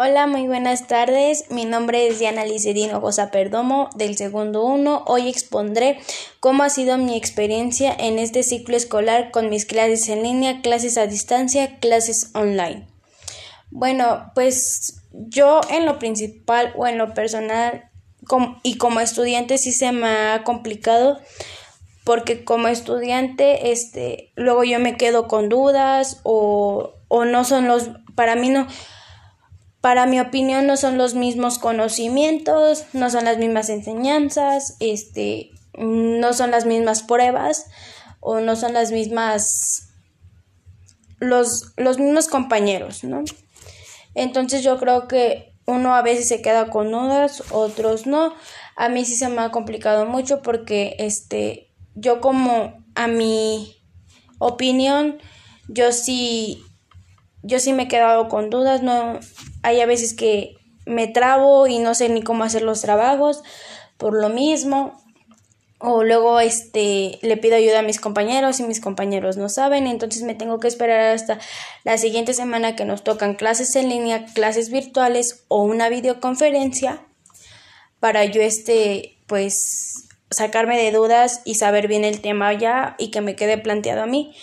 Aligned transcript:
Hola, 0.00 0.28
muy 0.28 0.46
buenas 0.46 0.86
tardes. 0.86 1.50
Mi 1.50 1.64
nombre 1.64 2.06
es 2.06 2.20
Diana 2.20 2.44
Licedino 2.44 3.00
Goza 3.00 3.32
Perdomo 3.32 3.90
del 3.96 4.16
segundo 4.16 4.64
uno. 4.64 5.02
Hoy 5.08 5.28
expondré 5.28 5.98
cómo 6.38 6.62
ha 6.62 6.70
sido 6.70 6.98
mi 6.98 7.16
experiencia 7.16 7.96
en 7.98 8.20
este 8.20 8.44
ciclo 8.44 8.76
escolar 8.76 9.32
con 9.32 9.50
mis 9.50 9.66
clases 9.66 10.08
en 10.08 10.22
línea, 10.22 10.62
clases 10.62 10.98
a 10.98 11.08
distancia, 11.08 11.80
clases 11.80 12.30
online. 12.34 12.86
Bueno, 13.72 14.30
pues 14.36 15.02
yo 15.10 15.62
en 15.68 15.84
lo 15.84 15.98
principal 15.98 16.72
o 16.76 16.86
en 16.86 16.96
lo 16.96 17.12
personal 17.12 17.90
y 18.62 18.78
como 18.78 19.00
estudiante 19.00 19.58
sí 19.58 19.72
se 19.72 19.90
me 19.90 20.06
ha 20.06 20.44
complicado 20.44 21.18
porque 22.04 22.44
como 22.44 22.68
estudiante 22.68 23.72
este 23.72 24.30
luego 24.36 24.62
yo 24.62 24.78
me 24.78 24.96
quedo 24.96 25.26
con 25.26 25.48
dudas 25.48 26.20
o, 26.22 26.94
o 27.08 27.24
no 27.24 27.42
son 27.42 27.66
los 27.66 27.90
para 28.14 28.36
mí 28.36 28.48
no 28.50 28.68
para 29.80 30.06
mi 30.06 30.20
opinión 30.20 30.66
no 30.66 30.76
son 30.76 30.98
los 30.98 31.14
mismos 31.14 31.58
conocimientos, 31.58 32.84
no 32.92 33.10
son 33.10 33.24
las 33.24 33.38
mismas 33.38 33.68
enseñanzas, 33.68 34.76
este, 34.80 35.50
no 35.78 36.32
son 36.32 36.50
las 36.50 36.66
mismas 36.66 37.02
pruebas 37.02 37.66
o 38.20 38.40
no 38.40 38.56
son 38.56 38.72
las 38.72 38.90
mismas 38.90 39.88
los, 41.20 41.72
los 41.76 41.98
mismos 41.98 42.28
compañeros, 42.28 43.04
¿no? 43.04 43.24
Entonces 44.14 44.62
yo 44.62 44.78
creo 44.78 45.08
que 45.08 45.54
uno 45.66 45.94
a 45.94 46.02
veces 46.02 46.28
se 46.28 46.42
queda 46.42 46.70
con 46.70 46.90
dudas, 46.90 47.42
otros 47.50 48.06
no. 48.06 48.34
A 48.76 48.88
mí 48.88 49.04
sí 49.04 49.14
se 49.16 49.28
me 49.28 49.42
ha 49.42 49.50
complicado 49.50 50.06
mucho 50.06 50.42
porque 50.42 50.96
este 50.98 51.74
yo 51.94 52.20
como 52.20 52.84
a 52.94 53.06
mi 53.06 53.76
opinión 54.38 55.18
yo 55.68 55.92
sí 55.92 56.62
yo 57.42 57.60
sí 57.60 57.72
me 57.72 57.84
he 57.84 57.88
quedado 57.88 58.28
con 58.28 58.50
dudas, 58.50 58.82
no 58.82 59.20
hay 59.68 59.80
a 59.80 59.86
veces 59.86 60.14
que 60.14 60.56
me 60.86 61.06
trabo 61.06 61.66
y 61.66 61.78
no 61.78 61.94
sé 61.94 62.08
ni 62.08 62.22
cómo 62.22 62.44
hacer 62.44 62.62
los 62.62 62.80
trabajos 62.80 63.42
por 63.96 64.14
lo 64.14 64.28
mismo. 64.28 65.00
O 65.80 66.02
luego 66.02 66.40
este 66.40 67.20
le 67.22 67.36
pido 67.36 67.54
ayuda 67.54 67.80
a 67.80 67.82
mis 67.82 68.00
compañeros 68.00 68.58
y 68.58 68.64
mis 68.64 68.80
compañeros 68.80 69.36
no 69.36 69.48
saben, 69.48 69.86
entonces 69.86 70.24
me 70.24 70.34
tengo 70.34 70.58
que 70.58 70.66
esperar 70.66 71.14
hasta 71.14 71.38
la 71.84 71.98
siguiente 71.98 72.34
semana 72.34 72.74
que 72.74 72.84
nos 72.84 73.04
tocan 73.04 73.34
clases 73.34 73.76
en 73.76 73.88
línea, 73.88 74.24
clases 74.34 74.70
virtuales 74.70 75.44
o 75.46 75.62
una 75.62 75.88
videoconferencia 75.88 77.00
para 78.00 78.24
yo 78.24 78.42
este 78.42 79.18
pues 79.28 80.08
sacarme 80.30 80.76
de 80.82 80.90
dudas 80.90 81.42
y 81.44 81.54
saber 81.54 81.86
bien 81.86 82.04
el 82.04 82.20
tema 82.20 82.52
ya 82.54 82.96
y 82.98 83.12
que 83.12 83.20
me 83.20 83.36
quede 83.36 83.56
planteado 83.56 84.02
a 84.02 84.06
mí, 84.06 84.34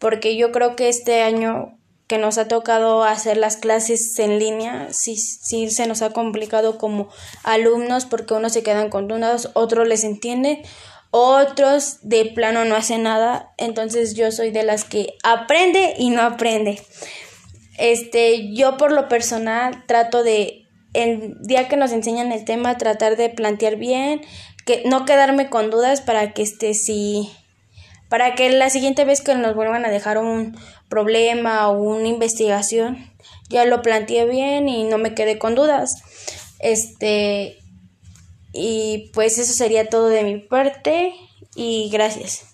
porque 0.00 0.36
yo 0.36 0.50
creo 0.50 0.74
que 0.74 0.88
este 0.88 1.22
año 1.22 1.78
que 2.10 2.18
nos 2.18 2.38
ha 2.38 2.48
tocado 2.48 3.04
hacer 3.04 3.36
las 3.36 3.56
clases 3.56 4.18
en 4.18 4.40
línea, 4.40 4.88
sí, 4.90 5.16
sí 5.16 5.70
se 5.70 5.86
nos 5.86 6.02
ha 6.02 6.10
complicado 6.10 6.76
como 6.76 7.08
alumnos 7.44 8.04
porque 8.04 8.34
unos 8.34 8.52
se 8.52 8.64
quedan 8.64 8.90
con 8.90 9.06
dudas, 9.06 9.50
otros 9.54 9.86
les 9.86 10.02
entienden, 10.02 10.60
otros 11.12 11.98
de 12.02 12.24
plano 12.24 12.64
no 12.64 12.74
hacen 12.74 13.04
nada, 13.04 13.54
entonces 13.58 14.14
yo 14.14 14.32
soy 14.32 14.50
de 14.50 14.64
las 14.64 14.82
que 14.82 15.14
aprende 15.22 15.94
y 15.98 16.10
no 16.10 16.22
aprende. 16.22 16.82
Este, 17.78 18.52
yo 18.56 18.76
por 18.76 18.90
lo 18.90 19.06
personal 19.06 19.84
trato 19.86 20.24
de 20.24 20.66
el 20.94 21.36
día 21.42 21.68
que 21.68 21.76
nos 21.76 21.92
enseñan 21.92 22.32
el 22.32 22.44
tema 22.44 22.76
tratar 22.76 23.16
de 23.16 23.28
plantear 23.28 23.76
bien, 23.76 24.22
que 24.66 24.82
no 24.84 25.04
quedarme 25.04 25.48
con 25.48 25.70
dudas 25.70 26.00
para 26.00 26.32
que 26.32 26.42
este 26.42 26.74
si 26.74 27.30
para 28.10 28.34
que 28.34 28.50
la 28.50 28.68
siguiente 28.68 29.06
vez 29.06 29.22
que 29.22 29.34
nos 29.36 29.54
vuelvan 29.54 29.86
a 29.86 29.90
dejar 29.90 30.18
un 30.18 30.58
problema 30.90 31.68
o 31.68 31.80
una 31.80 32.08
investigación 32.08 33.10
ya 33.48 33.64
lo 33.64 33.80
planteé 33.80 34.26
bien 34.26 34.68
y 34.68 34.84
no 34.84 34.98
me 34.98 35.14
quedé 35.14 35.38
con 35.38 35.54
dudas. 35.54 36.02
Este 36.58 37.56
y 38.52 39.10
pues 39.14 39.38
eso 39.38 39.52
sería 39.52 39.88
todo 39.88 40.08
de 40.08 40.24
mi 40.24 40.38
parte 40.38 41.14
y 41.54 41.88
gracias. 41.90 42.50